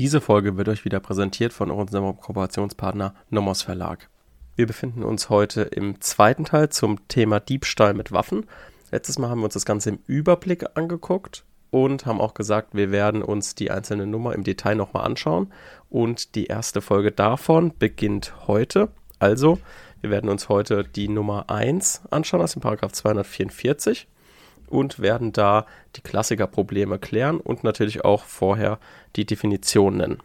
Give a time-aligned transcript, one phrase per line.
[0.00, 4.08] Diese Folge wird euch wieder präsentiert von unserem Kooperationspartner Nomos Verlag.
[4.56, 8.46] Wir befinden uns heute im zweiten Teil zum Thema Diebstahl mit Waffen.
[8.90, 12.90] Letztes Mal haben wir uns das Ganze im Überblick angeguckt und haben auch gesagt, wir
[12.90, 15.52] werden uns die einzelne Nummer im Detail nochmal anschauen.
[15.90, 18.88] Und die erste Folge davon beginnt heute.
[19.18, 19.58] Also,
[20.00, 24.08] wir werden uns heute die Nummer 1 anschauen aus dem Paragraph 244
[24.70, 25.66] und werden da
[25.96, 28.78] die Klassikerprobleme klären und natürlich auch vorher
[29.16, 30.22] die Definition nennen.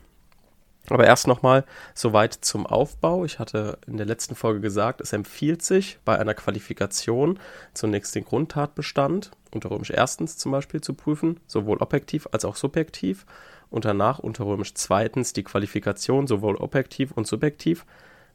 [0.89, 3.25] Aber erst nochmal soweit zum Aufbau.
[3.25, 7.39] Ich hatte in der letzten Folge gesagt, es empfiehlt sich bei einer Qualifikation
[7.73, 13.25] zunächst den Grundtatbestand unter römisch erstens zum Beispiel zu prüfen, sowohl objektiv als auch subjektiv
[13.69, 17.85] und danach unter römisch zweitens die Qualifikation sowohl objektiv und subjektiv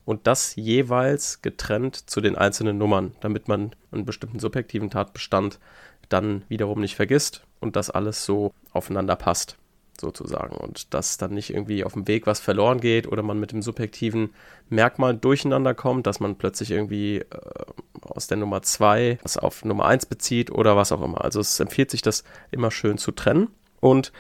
[0.05, 5.61] und das jeweils getrennt zu den einzelnen Nummern, damit man einen bestimmten subjektiven Tatbestand
[6.11, 9.57] dann wiederum nicht vergisst und das alles so aufeinander passt,
[9.99, 10.57] sozusagen.
[10.57, 13.63] Und dass dann nicht irgendwie auf dem Weg was verloren geht oder man mit dem
[13.63, 14.35] subjektiven
[14.69, 17.25] Merkmal durcheinander kommt, dass man plötzlich irgendwie äh,
[18.03, 21.25] aus der Nummer 2 was auf Nummer 1 bezieht oder was auch immer.
[21.25, 23.49] Also es empfiehlt sich, das immer schön zu trennen.
[23.81, 24.13] Und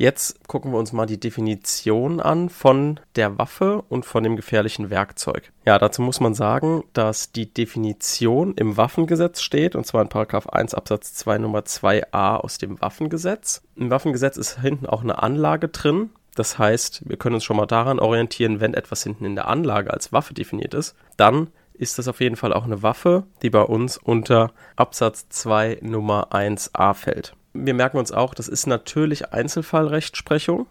[0.00, 4.90] Jetzt gucken wir uns mal die Definition an von der Waffe und von dem gefährlichen
[4.90, 5.50] Werkzeug.
[5.66, 10.48] Ja, dazu muss man sagen, dass die Definition im Waffengesetz steht, und zwar in Paragraph
[10.48, 13.62] 1 Absatz 2 Nummer 2a aus dem Waffengesetz.
[13.74, 16.10] Im Waffengesetz ist hinten auch eine Anlage drin.
[16.36, 19.92] Das heißt, wir können uns schon mal daran orientieren, wenn etwas hinten in der Anlage
[19.92, 23.62] als Waffe definiert ist, dann ist das auf jeden Fall auch eine Waffe, die bei
[23.62, 27.34] uns unter Absatz 2 Nummer 1a fällt
[27.66, 30.66] wir merken uns auch, das ist natürlich Einzelfallrechtsprechung.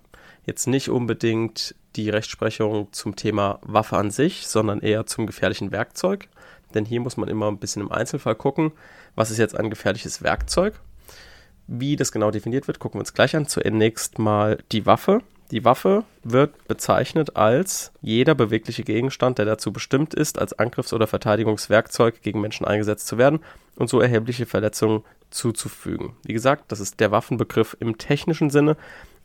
[0.45, 6.29] Jetzt nicht unbedingt die Rechtsprechung zum Thema Waffe an sich, sondern eher zum gefährlichen Werkzeug.
[6.73, 8.71] Denn hier muss man immer ein bisschen im Einzelfall gucken,
[9.15, 10.79] was ist jetzt ein gefährliches Werkzeug.
[11.67, 13.47] Wie das genau definiert wird, gucken wir uns gleich an.
[13.47, 15.21] Zunächst mal die Waffe.
[15.51, 21.07] Die Waffe wird bezeichnet als jeder bewegliche Gegenstand, der dazu bestimmt ist, als Angriffs- oder
[21.07, 23.39] Verteidigungswerkzeug gegen Menschen eingesetzt zu werden
[23.77, 26.17] und so erhebliche Verletzungen zuzufügen.
[26.23, 28.75] Wie gesagt, das ist der Waffenbegriff im technischen Sinne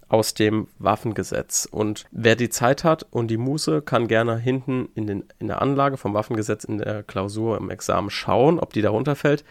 [0.08, 1.66] aus dem Waffengesetz.
[1.68, 5.62] Und wer die Zeit hat und die Muße, kann gerne hinten in, den, in der
[5.62, 9.42] Anlage vom Waffengesetz in der Klausur im Examen schauen, ob die darunter fällt.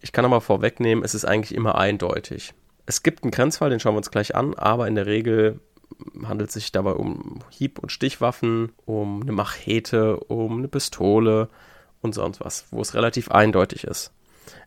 [0.00, 2.54] Ich kann aber vorwegnehmen, es ist eigentlich immer eindeutig.
[2.86, 5.60] Es gibt einen Grenzfall, den schauen wir uns gleich an, aber in der Regel
[6.24, 11.48] handelt sich dabei um Hieb- und Stichwaffen, um eine Machete, um eine Pistole
[12.00, 14.12] und sonst was, wo es relativ eindeutig ist.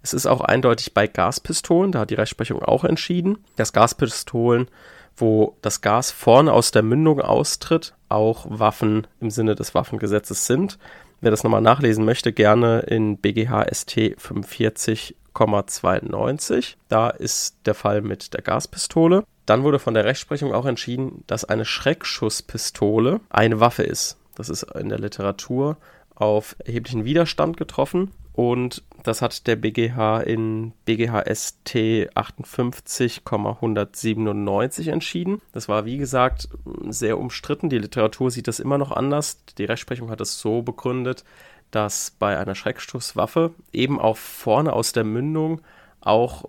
[0.01, 4.67] Es ist auch eindeutig bei Gaspistolen, da hat die Rechtsprechung auch entschieden, dass Gaspistolen,
[5.15, 10.77] wo das Gas vorne aus der Mündung austritt, auch Waffen im Sinne des Waffengesetzes sind.
[11.21, 16.75] Wer das nochmal nachlesen möchte, gerne in BGH ST 45,92.
[16.89, 19.23] Da ist der Fall mit der Gaspistole.
[19.47, 24.17] Dann wurde von der Rechtsprechung auch entschieden, dass eine Schreckschusspistole eine Waffe ist.
[24.35, 25.77] Das ist in der Literatur
[26.13, 35.41] auf erheblichen Widerstand getroffen und das hat der BGH in BGH ST 58,197 entschieden.
[35.53, 36.49] Das war, wie gesagt,
[36.89, 37.69] sehr umstritten.
[37.69, 39.45] Die Literatur sieht das immer noch anders.
[39.57, 41.23] Die Rechtsprechung hat es so begründet,
[41.71, 45.61] dass bei einer Schreckstoßwaffe eben auch vorne aus der Mündung
[46.01, 46.43] auch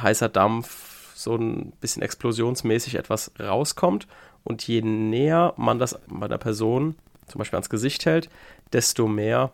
[0.00, 4.06] heißer Dampf so ein bisschen explosionsmäßig etwas rauskommt.
[4.44, 6.94] Und je näher man das bei der Person
[7.26, 8.28] zum Beispiel ans Gesicht hält,
[8.72, 9.50] desto mehr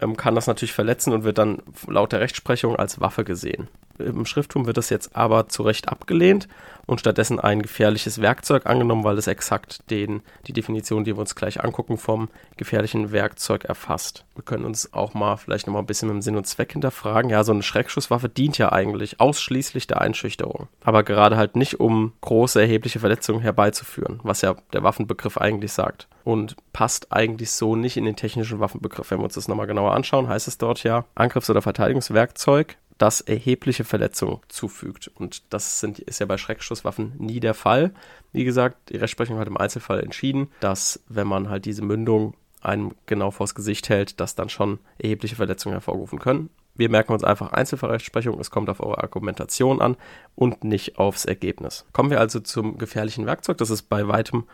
[0.00, 3.68] ähm, kann das natürlich verletzen und wird dann laut der Rechtsprechung als Waffe gesehen.
[3.98, 6.48] Im Schrifttum wird das jetzt aber zu Recht abgelehnt
[6.86, 11.34] und stattdessen ein gefährliches Werkzeug angenommen, weil es exakt den, die Definition, die wir uns
[11.34, 14.24] gleich angucken, vom gefährlichen Werkzeug erfasst.
[14.34, 17.30] Wir können uns auch mal vielleicht nochmal ein bisschen mit dem Sinn und Zweck hinterfragen.
[17.30, 22.12] Ja, so eine Schreckschusswaffe dient ja eigentlich ausschließlich der Einschüchterung, aber gerade halt nicht, um
[22.20, 26.08] große erhebliche Verletzungen herbeizuführen, was ja der Waffenbegriff eigentlich sagt.
[26.24, 29.10] Und passt eigentlich so nicht in den technischen Waffenbegriff.
[29.10, 33.20] Wenn wir uns das nochmal genauer anschauen, heißt es dort ja Angriffs- oder Verteidigungswerkzeug das
[33.20, 35.10] erhebliche Verletzungen zufügt.
[35.14, 37.92] Und das sind, ist ja bei Schreckschusswaffen nie der Fall.
[38.32, 42.92] Wie gesagt, die Rechtsprechung hat im Einzelfall entschieden, dass wenn man halt diese Mündung einem
[43.06, 46.50] genau vors Gesicht hält, dass dann schon erhebliche Verletzungen hervorrufen können.
[46.74, 49.96] Wir merken uns einfach Einzelfallrechtsprechung, es kommt auf eure Argumentation an
[50.34, 51.84] und nicht aufs Ergebnis.
[51.92, 54.44] Kommen wir also zum gefährlichen Werkzeug, das ist bei weitem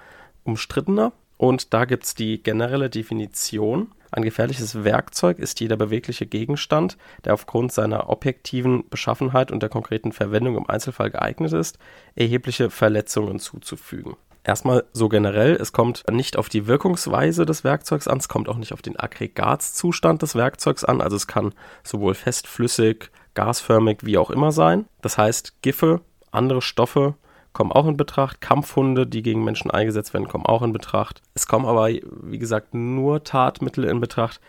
[0.42, 6.96] umstrittener und da gibt es die generelle Definition ein gefährliches Werkzeug ist jeder bewegliche Gegenstand,
[7.24, 11.78] der aufgrund seiner objektiven Beschaffenheit und der konkreten Verwendung im Einzelfall geeignet ist,
[12.14, 14.16] erhebliche Verletzungen zuzufügen.
[14.44, 18.56] Erstmal so generell, es kommt nicht auf die Wirkungsweise des Werkzeugs an, es kommt auch
[18.56, 21.52] nicht auf den Aggregatzustand des Werkzeugs an, also es kann
[21.82, 24.86] sowohl fest, flüssig, gasförmig wie auch immer sein.
[25.02, 26.00] Das heißt, Giffe,
[26.30, 27.14] andere Stoffe
[27.58, 28.40] kommen auch in Betracht.
[28.40, 31.22] Kampfhunde, die gegen Menschen eingesetzt werden, kommen auch in Betracht.
[31.34, 34.40] Es kommen aber, wie gesagt, nur Tatmittel in Betracht,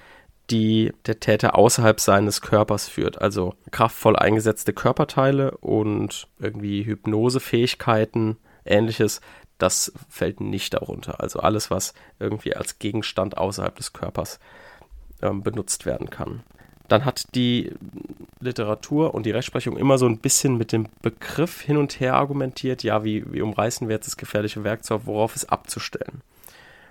[0.51, 3.19] die der Täter außerhalb seines Körpers führt.
[3.19, 9.21] Also kraftvoll eingesetzte Körperteile und irgendwie Hypnosefähigkeiten, ähnliches,
[9.57, 11.19] das fällt nicht darunter.
[11.19, 14.39] Also alles, was irgendwie als Gegenstand außerhalb des Körpers
[15.23, 16.43] ähm, benutzt werden kann.
[16.89, 17.71] Dann hat die
[18.41, 22.83] Literatur und die Rechtsprechung immer so ein bisschen mit dem Begriff hin und her argumentiert,
[22.83, 26.21] ja, wie, wie umreißen wir jetzt das gefährliche Werkzeug, worauf es abzustellen.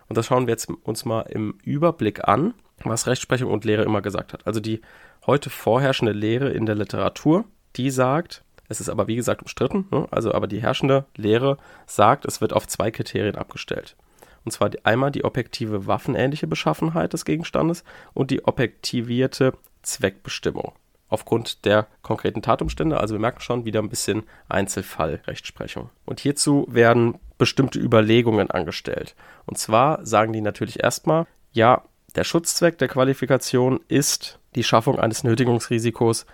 [0.09, 2.55] Und das schauen wir jetzt uns mal im Überblick an,
[2.85, 4.47] was Rechtsprechung und Lehre immer gesagt hat.
[4.47, 4.81] Also die
[5.27, 7.45] heute vorherrschende Lehre in der Literatur,
[7.77, 10.07] die sagt, es ist aber wie gesagt umstritten, ne?
[10.11, 13.97] also aber die herrschende Lehre sagt, es wird auf zwei Kriterien abgestellt.
[14.45, 17.85] Und zwar einmal die objektive waffenähnliche Beschaffenheit des Gegenstandes
[18.15, 19.53] und die objektivierte
[19.89, 20.73] Zweckbestimmung.
[21.09, 25.89] Aufgrund der konkreten Tatumstände, also wir merken schon wieder ein bisschen Einzelfallrechtsprechung.
[26.05, 29.15] Und hierzu werden bestimmte Überlegungen angestellt.
[29.47, 31.83] Und zwar sagen die natürlich erstmal, ja,
[32.15, 36.27] der Schutzzweck der Qualifikation ist die Schaffung eines Nötigungsrisikos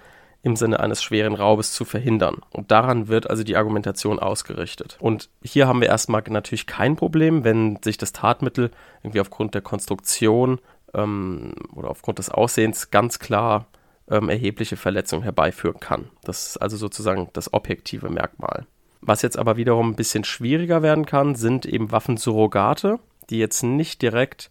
[0.45, 2.43] im Sinne eines schweren Raubes zu verhindern.
[2.51, 4.99] Und daran wird also die Argumentation ausgerichtet.
[5.01, 8.71] Und hier haben wir erstmal natürlich kein Problem, wenn sich das Tatmittel
[9.03, 10.61] irgendwie aufgrund der Konstruktion
[10.95, 13.67] ähm, oder aufgrund des Aussehens ganz klar
[14.09, 16.11] ähm, erhebliche Verletzungen herbeiführen kann.
[16.23, 18.67] Das ist also sozusagen das objektive Merkmal.
[19.01, 22.99] Was jetzt aber wiederum ein bisschen schwieriger werden kann, sind eben Waffensurrogate,
[23.31, 24.51] die jetzt nicht direkt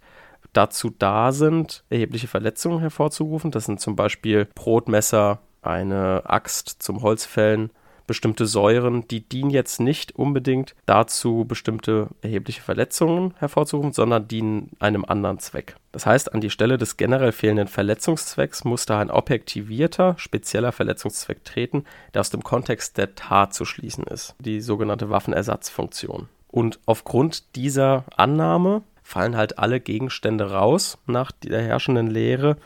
[0.54, 3.50] dazu da sind, erhebliche Verletzungen hervorzurufen.
[3.50, 7.72] Das sind zum Beispiel Brotmesser, eine Axt zum Holzfällen,
[8.08, 15.06] bestimmte Säuren, die dienen jetzt nicht unbedingt dazu, bestimmte erhebliche Verletzungen hervorzurufen, sondern dienen einem
[15.06, 15.76] anderen Zweck.
[15.92, 21.44] Das heißt, an die Stelle des generell fehlenden Verletzungszwecks muss da ein objektivierter, spezieller Verletzungszweck
[21.44, 26.30] treten, der aus dem Kontext der Tat zu schließen ist, die sogenannte Waffenersatzfunktion.
[26.48, 32.58] Und aufgrund dieser Annahme fallen halt alle Gegenstände raus nach der herrschenden Lehre,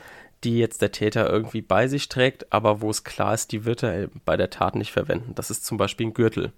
[0.43, 3.83] die jetzt der Täter irgendwie bei sich trägt, aber wo es klar ist, die wird
[3.83, 5.33] er bei der Tat nicht verwenden.
[5.35, 6.53] Das ist zum Beispiel ein Gürtel.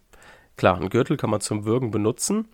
[0.57, 2.49] Klar, ein Gürtel kann man zum Würgen benutzen,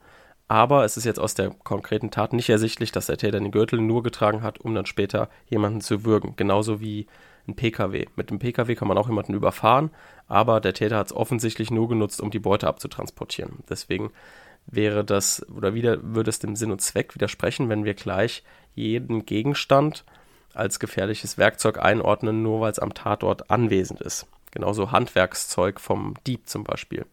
[0.47, 3.81] aber es ist jetzt aus der konkreten Tat nicht ersichtlich, dass der Täter den Gürtel
[3.81, 6.35] nur getragen hat, um dann später jemanden zu würgen.
[6.35, 7.07] Genauso wie
[7.47, 8.05] ein PKW.
[8.15, 9.89] Mit dem PKW kann man auch jemanden überfahren,
[10.27, 13.63] aber der Täter hat es offensichtlich nur genutzt, um die Beute abzutransportieren.
[13.69, 14.11] Deswegen
[14.67, 18.43] wäre das oder wieder würde es dem Sinn und Zweck widersprechen, wenn wir gleich
[18.73, 20.05] jeden Gegenstand
[20.55, 24.27] als gefährliches Werkzeug einordnen, nur weil es am Tatort anwesend ist.
[24.51, 27.05] Genauso Handwerkszeug vom Dieb zum Beispiel.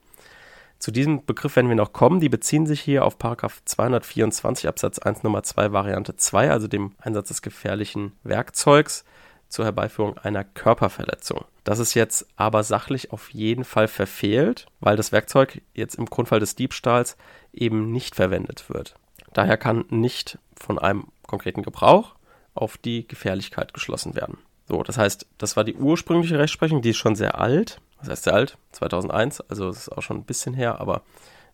[0.79, 2.21] Zu diesem Begriff werden wir noch kommen.
[2.21, 7.27] Die beziehen sich hier auf 224 Absatz 1 Nummer 2 Variante 2, also dem Einsatz
[7.27, 9.05] des gefährlichen Werkzeugs
[9.53, 11.45] zur Herbeiführung einer Körperverletzung.
[11.65, 16.41] Das ist jetzt aber sachlich auf jeden Fall verfehlt, weil das Werkzeug jetzt im Grundfall
[16.41, 17.17] des Diebstahls
[17.53, 18.95] eben nicht verwendet wird.
[19.33, 22.15] Daher kann nicht von einem konkreten Gebrauch
[22.55, 24.39] auf die Gefährlichkeit geschlossen werden.
[24.69, 27.81] So, das heißt, das war die ursprüngliche Rechtsprechung, die ist schon sehr alt.
[27.99, 28.59] Was heißt sehr alt?
[28.73, 31.03] 2001, also das ist auch schon ein bisschen her, aber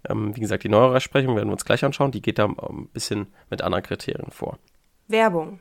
[0.09, 2.13] ähm, wie gesagt, die neue Rechtsprechung werden wir uns gleich anschauen.
[2.13, 4.59] Die geht da ein bisschen mit anderen Kriterien vor.
[5.09, 5.61] Werbung.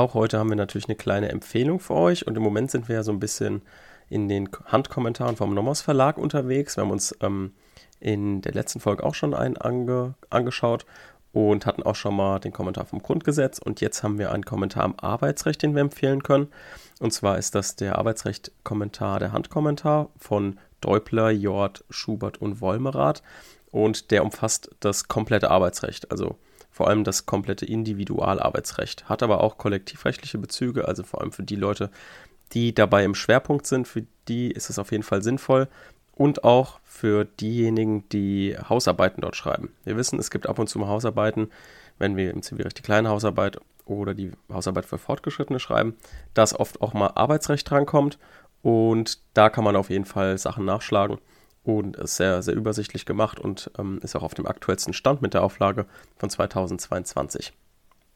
[0.00, 2.26] Auch heute haben wir natürlich eine kleine Empfehlung für euch.
[2.26, 3.60] Und im Moment sind wir ja so ein bisschen
[4.08, 6.78] in den Handkommentaren vom Nomos Verlag unterwegs.
[6.78, 7.52] Wir haben uns ähm,
[8.00, 10.86] in der letzten Folge auch schon einen ange angeschaut
[11.32, 13.58] und hatten auch schon mal den Kommentar vom Grundgesetz.
[13.58, 16.48] Und jetzt haben wir einen Kommentar am Arbeitsrecht, den wir empfehlen können.
[16.98, 23.22] Und zwar ist das der Arbeitsrecht-Kommentar, der Handkommentar von Deupler, Jord, Schubert und Wolmerath
[23.70, 26.38] und der umfasst das komplette Arbeitsrecht, also
[26.70, 31.56] vor allem das komplette Individualarbeitsrecht, hat aber auch kollektivrechtliche Bezüge, also vor allem für die
[31.56, 31.90] Leute,
[32.52, 35.68] die dabei im Schwerpunkt sind, für die ist es auf jeden Fall sinnvoll.
[36.12, 39.74] und auch für diejenigen, die Hausarbeiten dort schreiben.
[39.84, 41.50] Wir wissen, es gibt ab und zu mal Hausarbeiten,
[41.98, 45.96] wenn wir im Zivilrecht die kleine Hausarbeit oder die Hausarbeit für Fortgeschrittene schreiben,
[46.34, 48.18] dass oft auch mal Arbeitsrecht drankommt
[48.60, 51.16] und da kann man auf jeden Fall Sachen nachschlagen
[51.64, 55.34] und ist sehr, sehr übersichtlich gemacht und ähm, ist auch auf dem aktuellsten Stand mit
[55.34, 55.86] der Auflage
[56.16, 57.52] von 2022.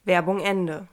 [0.05, 0.89] Werbung Ende.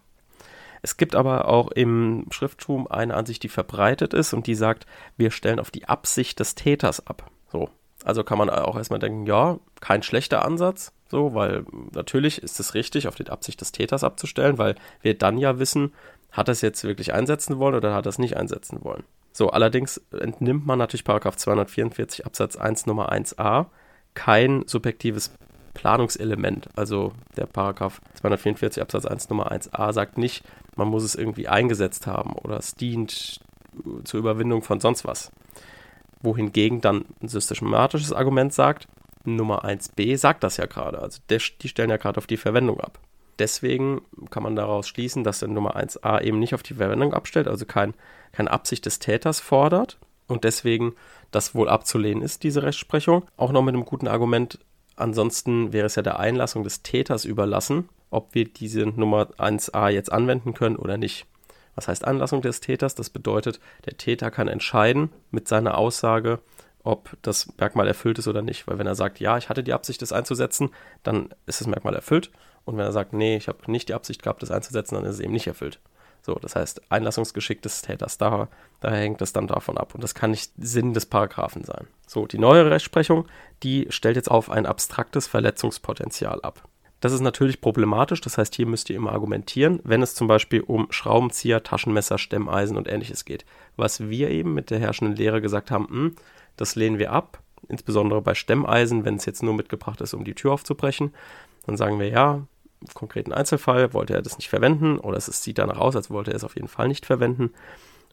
[0.81, 5.31] Es gibt aber auch im Schrifttum eine Ansicht, die verbreitet ist und die sagt, wir
[5.31, 7.29] stellen auf die Absicht des Täters ab.
[7.51, 7.69] So.
[8.03, 12.73] Also kann man auch erstmal denken, ja, kein schlechter Ansatz, so, weil natürlich ist es
[12.73, 15.93] richtig, auf die Absicht des Täters abzustellen, weil wir dann ja wissen,
[16.31, 19.03] hat er es jetzt wirklich einsetzen wollen oder hat er es nicht einsetzen wollen.
[19.31, 23.67] So, allerdings entnimmt man natürlich Paragraph 244 Absatz 1 Nummer 1a
[24.13, 25.31] kein subjektives
[25.73, 26.67] Planungselement.
[26.75, 30.43] Also der Paragraph 244 Absatz 1 Nummer 1a sagt nicht,
[30.75, 33.39] man muss es irgendwie eingesetzt haben oder es dient
[34.03, 35.31] zur Überwindung von sonst was.
[36.21, 38.87] Wohingegen dann ein systematisches Argument sagt,
[39.23, 40.99] Nummer 1b sagt das ja gerade.
[40.99, 42.99] Also die stellen ja gerade auf die Verwendung ab.
[43.39, 47.47] Deswegen kann man daraus schließen, dass der Nummer 1a eben nicht auf die Verwendung abstellt,
[47.47, 47.93] also kein,
[48.31, 49.97] keine Absicht des Täters fordert
[50.27, 50.93] und deswegen
[51.31, 53.25] das wohl abzulehnen ist, diese Rechtsprechung.
[53.37, 54.59] Auch noch mit einem guten Argument,
[54.95, 60.11] ansonsten wäre es ja der Einlassung des Täters überlassen, ob wir diese Nummer 1a jetzt
[60.11, 61.25] anwenden können oder nicht.
[61.75, 62.95] Was heißt Anlassung des Täters?
[62.95, 66.39] Das bedeutet, der Täter kann entscheiden mit seiner Aussage,
[66.83, 68.67] ob das Merkmal erfüllt ist oder nicht.
[68.67, 70.71] Weil wenn er sagt, ja, ich hatte die Absicht, das einzusetzen,
[71.03, 72.31] dann ist das Merkmal erfüllt.
[72.65, 75.15] Und wenn er sagt, nee, ich habe nicht die Absicht gehabt, das einzusetzen, dann ist
[75.15, 75.79] es eben nicht erfüllt.
[76.21, 78.47] So, das heißt, Einlassungsgeschick des Täters, da,
[78.79, 79.95] daher hängt das dann davon ab.
[79.95, 81.87] Und das kann nicht Sinn des Paragraphen sein.
[82.05, 83.27] So, die neue Rechtsprechung,
[83.63, 86.67] die stellt jetzt auf ein abstraktes Verletzungspotenzial ab.
[86.99, 90.61] Das ist natürlich problematisch, das heißt, hier müsst ihr immer argumentieren, wenn es zum Beispiel
[90.61, 93.43] um Schraubenzieher, Taschenmesser, Stemmeisen und ähnliches geht.
[93.75, 96.15] Was wir eben mit der herrschenden Lehre gesagt haben, mh, hm,
[96.57, 100.35] das lehnen wir ab, insbesondere bei Stemmeisen, wenn es jetzt nur mitgebracht ist, um die
[100.35, 101.11] Tür aufzubrechen.
[101.65, 102.45] Dann sagen wir ja,
[102.93, 106.37] konkreten Einzelfall wollte er das nicht verwenden oder es sieht danach aus, als wollte er
[106.37, 107.53] es auf jeden Fall nicht verwenden.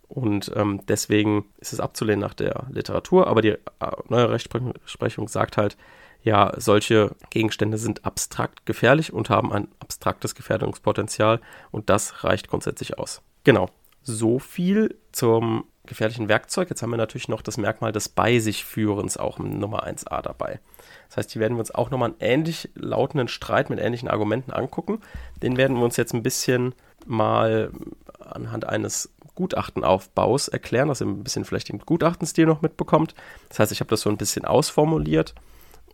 [0.09, 3.59] Und ähm, deswegen ist es abzulehnen nach der Literatur, aber die äh,
[4.09, 5.77] neue Rechtsprechung sagt halt,
[6.23, 12.99] ja, solche Gegenstände sind abstrakt gefährlich und haben ein abstraktes Gefährdungspotenzial und das reicht grundsätzlich
[12.99, 13.23] aus.
[13.45, 13.71] Genau,
[14.03, 16.71] so viel zum gefährlichen Werkzeug.
[16.71, 20.23] Jetzt haben wir natürlich noch das Merkmal des Bei sich Führens auch im Nummer 1a
[20.23, 20.61] dabei.
[21.09, 24.53] Das heißt, hier werden wir uns auch nochmal einen ähnlich lautenden Streit mit ähnlichen Argumenten
[24.53, 25.01] angucken.
[25.43, 26.75] Den werden wir uns jetzt ein bisschen
[27.07, 27.71] mal
[28.21, 33.15] anhand eines Gutachtenaufbaus erklären, dass ihr ein bisschen vielleicht den Gutachtenstil noch mitbekommt.
[33.49, 35.35] Das heißt, ich habe das so ein bisschen ausformuliert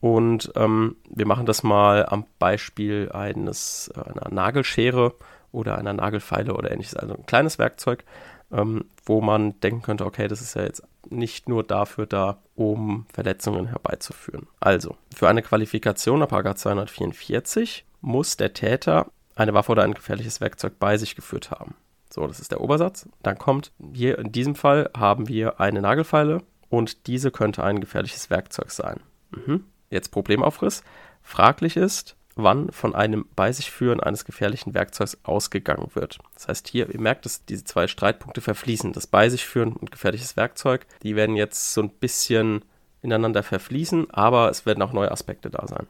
[0.00, 5.14] und ähm, wir machen das mal am Beispiel eines, einer Nagelschere
[5.52, 6.96] oder einer Nagelfeile oder ähnliches.
[6.96, 8.04] Also ein kleines Werkzeug,
[8.54, 13.06] ähm, wo man denken könnte, okay, das ist ja jetzt nicht nur dafür da, um
[13.12, 14.46] Verletzungen herbeizuführen.
[14.60, 20.78] Also, für eine Qualifikation nach 244 muss der Täter eine Waffe oder ein gefährliches Werkzeug
[20.78, 21.74] bei sich geführt haben.
[22.08, 23.08] So, das ist der Obersatz.
[23.22, 28.30] Dann kommt hier in diesem Fall haben wir eine Nagelfeile und diese könnte ein gefährliches
[28.30, 29.00] Werkzeug sein.
[29.32, 29.64] Mhm.
[29.90, 30.84] Jetzt Problemaufriss.
[31.22, 36.18] Fraglich ist, wann von einem bei sich führen eines gefährlichen Werkzeugs ausgegangen wird.
[36.34, 38.92] Das heißt hier, ihr merkt, dass diese zwei Streitpunkte verfließen.
[38.92, 42.64] Das bei sich führen und gefährliches Werkzeug, die werden jetzt so ein bisschen
[43.02, 45.86] ineinander verfließen, aber es werden auch neue Aspekte da sein.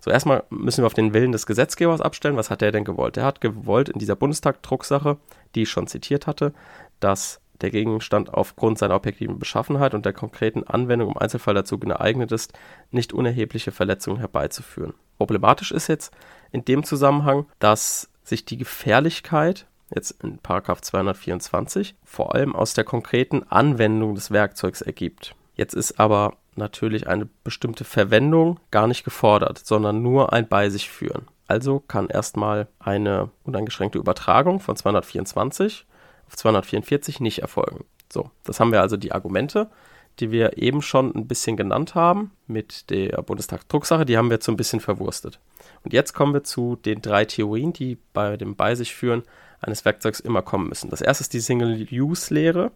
[0.00, 2.36] So, erstmal müssen wir auf den Willen des Gesetzgebers abstellen.
[2.36, 3.16] Was hat er denn gewollt?
[3.16, 5.16] Er hat gewollt in dieser Bundestag-Drucksache,
[5.54, 6.52] die ich schon zitiert hatte,
[7.00, 12.32] dass der Gegenstand aufgrund seiner objektiven Beschaffenheit und der konkreten Anwendung im Einzelfall dazu geeignet
[12.32, 12.52] ist,
[12.90, 14.94] nicht unerhebliche Verletzungen herbeizuführen.
[15.18, 16.12] Problematisch ist jetzt
[16.52, 23.44] in dem Zusammenhang, dass sich die Gefährlichkeit jetzt in 224 vor allem aus der konkreten
[23.44, 25.34] Anwendung des Werkzeugs ergibt.
[25.54, 30.90] Jetzt ist aber natürlich eine bestimmte Verwendung gar nicht gefordert, sondern nur ein bei sich
[30.90, 31.28] führen.
[31.46, 35.86] Also kann erstmal eine uneingeschränkte Übertragung von 224
[36.26, 37.84] auf 244 nicht erfolgen.
[38.12, 39.70] So, das haben wir also die Argumente,
[40.18, 44.46] die wir eben schon ein bisschen genannt haben mit der Bundestagsdrucksache, die haben wir jetzt
[44.46, 45.40] so ein bisschen verwurstet.
[45.82, 49.22] Und jetzt kommen wir zu den drei Theorien, die bei dem Bei sich führen
[49.60, 50.90] eines Werkzeugs immer kommen müssen.
[50.90, 52.72] Das erste ist die Single-Use-Lehre.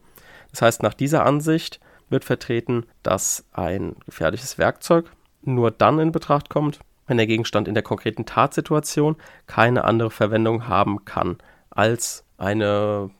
[0.50, 5.10] Das heißt, nach dieser Ansicht wird vertreten, dass ein gefährliches Werkzeug
[5.42, 9.16] nur dann in Betracht kommt, wenn der Gegenstand in der konkreten Tatsituation
[9.46, 11.38] keine andere Verwendung haben kann,
[11.70, 13.10] als eine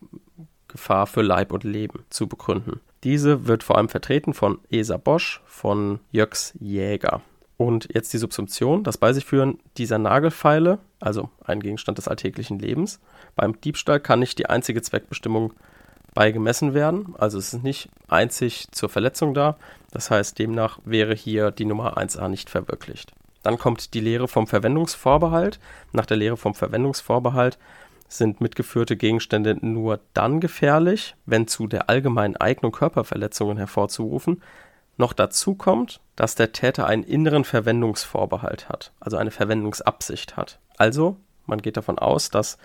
[0.69, 2.81] Gefahr für Leib und Leben zu begründen.
[3.05, 7.23] Diese wird vor allem vertreten von Esa Bosch, von Jöx Jäger.
[7.57, 12.59] Und jetzt die Subsumption, das bei sich führen dieser Nagelfeile, also ein Gegenstand des alltäglichen
[12.59, 13.01] Lebens.
[13.37, 15.53] Beim Diebstahl kann nicht die einzige Zweckbestimmung
[16.15, 17.15] bei gemessen werden.
[17.19, 19.57] Also es ist nicht einzig zur Verletzung da.
[19.91, 23.13] Das heißt, demnach wäre hier die Nummer 1a nicht verwirklicht.
[23.43, 25.59] Dann kommt die Lehre vom Verwendungsvorbehalt.
[25.93, 27.59] Nach der Lehre vom Verwendungsvorbehalt
[28.11, 34.43] sind mitgeführte Gegenstände nur dann gefährlich, wenn zu der allgemeinen Eignung Körperverletzungen hervorzurufen
[34.97, 40.59] noch dazu kommt, dass der Täter einen inneren Verwendungsvorbehalt hat, also eine Verwendungsabsicht hat.
[40.77, 42.59] Also, man geht davon aus, dass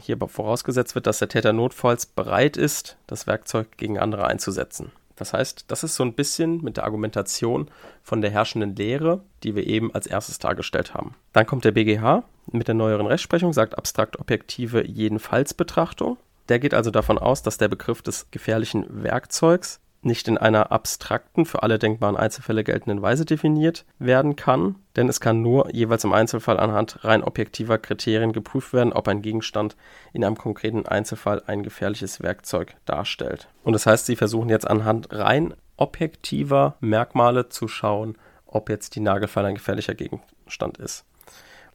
[0.00, 4.92] hier vorausgesetzt wird, dass der Täter notfalls bereit ist, das Werkzeug gegen andere einzusetzen.
[5.16, 7.70] Das heißt, das ist so ein bisschen mit der Argumentation
[8.02, 11.14] von der herrschenden Lehre, die wir eben als erstes dargestellt haben.
[11.32, 16.16] Dann kommt der BGH mit der neueren Rechtsprechung, sagt abstrakt objektive Jedenfallsbetrachtung.
[16.48, 21.46] Der geht also davon aus, dass der Begriff des gefährlichen Werkzeugs nicht in einer abstrakten,
[21.46, 26.12] für alle denkbaren Einzelfälle geltenden Weise definiert werden kann, denn es kann nur jeweils im
[26.12, 29.76] Einzelfall anhand rein objektiver Kriterien geprüft werden, ob ein Gegenstand
[30.12, 33.48] in einem konkreten Einzelfall ein gefährliches Werkzeug darstellt.
[33.62, 39.00] Und das heißt, sie versuchen jetzt anhand rein objektiver Merkmale zu schauen, ob jetzt die
[39.00, 41.04] Nagelfeile ein gefährlicher Gegenstand ist.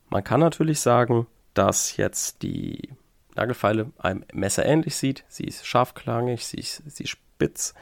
[0.10, 2.90] Man kann natürlich sagen, dass jetzt die
[3.36, 5.24] Nagelfeile einem Messer ähnlich sieht.
[5.28, 7.74] Sie ist scharfklangig, sie ist, sie ist spitz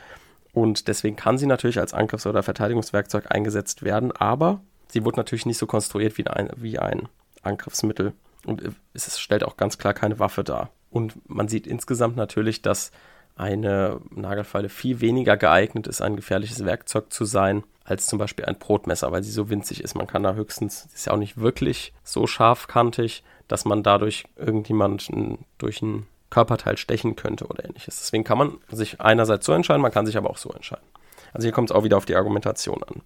[0.55, 5.45] und deswegen kann sie natürlich als Angriffs- oder Verteidigungswerkzeug eingesetzt werden, aber sie wurde natürlich
[5.45, 7.09] nicht so konstruiert wie ein, wie ein
[7.43, 8.13] Angriffsmittel.
[8.45, 8.63] Und
[8.93, 10.69] es stellt auch ganz klar keine Waffe dar.
[10.89, 12.91] Und man sieht insgesamt natürlich, dass
[13.35, 18.57] eine Nagelfeile viel weniger geeignet ist, ein gefährliches Werkzeug zu sein, als zum Beispiel ein
[18.57, 19.95] Brotmesser, weil sie so winzig ist.
[19.95, 25.45] Man kann da höchstens, ist ja auch nicht wirklich so scharfkantig, dass man dadurch irgendjemanden
[25.57, 27.97] durch ein Körperteil stechen könnte oder ähnliches.
[27.97, 30.85] Deswegen kann man sich einerseits so entscheiden, man kann sich aber auch so entscheiden.
[31.31, 33.01] Also hier kommt es auch wieder auf die Argumentation an.